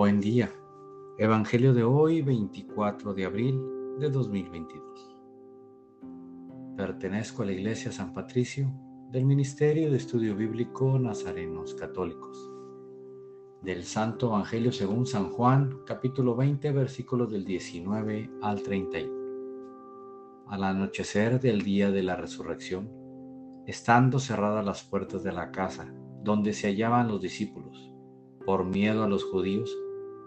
[0.00, 0.50] Buen día.
[1.18, 3.60] Evangelio de hoy, 24 de abril
[3.98, 4.82] de 2022.
[6.74, 8.72] Pertenezco a la Iglesia San Patricio
[9.10, 12.50] del Ministerio de Estudio Bíblico Nazarenos Católicos.
[13.60, 20.46] Del Santo Evangelio según San Juan, capítulo 20, versículos del 19 al 31.
[20.46, 22.90] Al anochecer del día de la resurrección,
[23.66, 25.92] estando cerradas las puertas de la casa
[26.24, 27.92] donde se hallaban los discípulos,
[28.46, 29.70] por miedo a los judíos,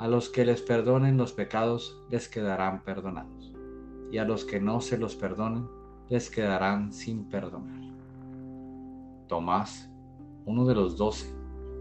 [0.00, 3.52] A los que les perdonen los pecados les quedarán perdonados,
[4.10, 5.68] y a los que no se los perdonen
[6.08, 7.82] les quedarán sin perdonar.
[9.28, 9.90] Tomás,
[10.46, 11.30] uno de los doce,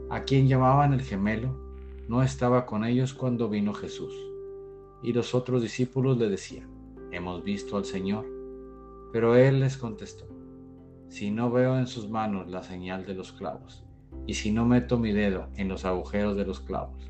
[0.09, 1.55] a quien llamaban el gemelo,
[2.09, 4.13] no estaba con ellos cuando vino Jesús,
[5.01, 6.67] y los otros discípulos le decían,
[7.11, 8.25] Hemos visto al Señor.
[9.13, 10.25] Pero él les contestó,
[11.07, 13.85] Si no veo en sus manos la señal de los clavos,
[14.27, 17.09] y si no meto mi dedo en los agujeros de los clavos,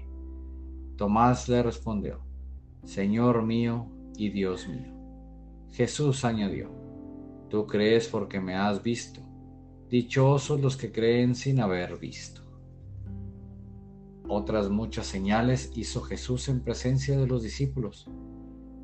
[1.01, 2.19] Tomás le respondió,
[2.83, 4.93] Señor mío y Dios mío.
[5.71, 6.69] Jesús añadió,
[7.49, 9.19] Tú crees porque me has visto.
[9.89, 12.43] Dichosos los que creen sin haber visto.
[14.27, 18.07] Otras muchas señales hizo Jesús en presencia de los discípulos,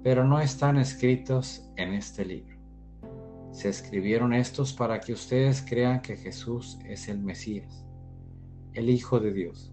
[0.01, 2.57] pero no están escritos en este libro.
[3.51, 7.85] Se escribieron estos para que ustedes crean que Jesús es el Mesías,
[8.73, 9.71] el Hijo de Dios,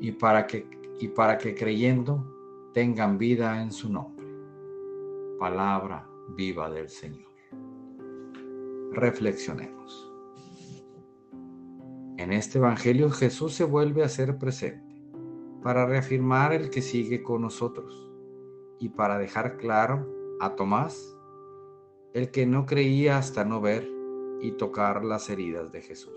[0.00, 4.26] y para que y para que creyendo tengan vida en su nombre.
[5.38, 7.30] Palabra viva del Señor.
[8.92, 10.12] Reflexionemos.
[12.18, 14.94] En este Evangelio Jesús se vuelve a ser presente
[15.62, 18.08] para reafirmar el que sigue con nosotros
[18.78, 20.06] y para dejar claro
[20.40, 21.16] a Tomás
[22.14, 23.88] el que no creía hasta no ver
[24.40, 26.12] y tocar las heridas de Jesús.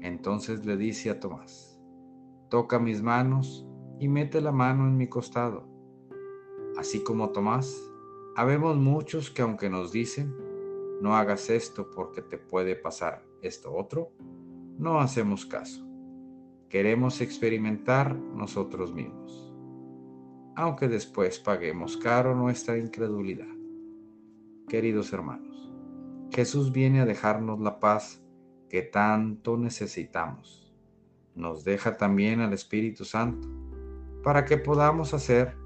[0.00, 1.71] Entonces le dice a Tomás,
[2.52, 3.66] toca mis manos
[3.98, 5.66] y mete la mano en mi costado.
[6.76, 7.90] Así como Tomás,
[8.36, 10.36] habemos muchos que aunque nos dicen,
[11.00, 14.12] no hagas esto porque te puede pasar esto otro,
[14.76, 15.82] no hacemos caso.
[16.68, 19.50] Queremos experimentar nosotros mismos,
[20.54, 23.48] aunque después paguemos caro nuestra incredulidad.
[24.68, 25.72] Queridos hermanos,
[26.30, 28.22] Jesús viene a dejarnos la paz
[28.68, 30.61] que tanto necesitamos
[31.34, 33.48] nos deja también al Espíritu Santo
[34.22, 35.56] para que podamos hacer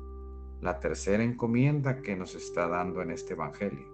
[0.60, 3.86] la tercera encomienda que nos está dando en este Evangelio.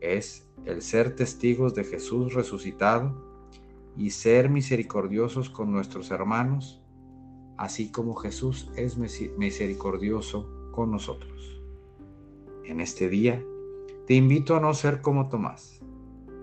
[0.00, 3.14] Es el ser testigos de Jesús resucitado
[3.96, 6.82] y ser misericordiosos con nuestros hermanos,
[7.58, 11.62] así como Jesús es misericordioso con nosotros.
[12.64, 13.42] En este día,
[14.06, 15.80] te invito a no ser como Tomás,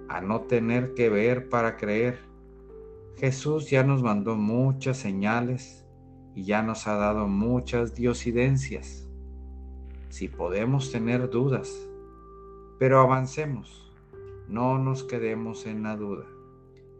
[0.07, 2.19] a no tener que ver para creer,
[3.17, 5.85] Jesús ya nos mandó muchas señales
[6.35, 9.07] y ya nos ha dado muchas diosidencias.
[10.09, 11.69] Si podemos tener dudas,
[12.79, 13.93] pero avancemos,
[14.47, 16.25] no nos quedemos en la duda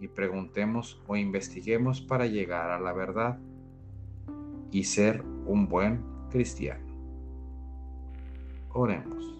[0.01, 3.39] y preguntemos o investiguemos para llegar a la verdad
[4.71, 6.85] y ser un buen cristiano.
[8.73, 9.35] Oremos.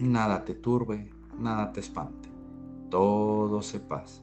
[0.00, 2.28] Nada te turbe, nada te espante,
[2.90, 4.22] todo se pasa